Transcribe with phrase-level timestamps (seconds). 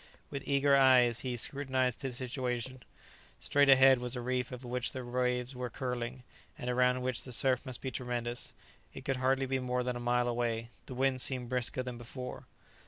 [0.31, 2.81] With eager eyes he scrutinized his situation.
[3.39, 6.23] Straight ahead was a reef over which the waves were curling,
[6.57, 8.51] and around which the surf must be tremendous.
[8.95, 10.69] It could hardly be more than a mile away.
[10.87, 12.47] The wind seemed brisker than before.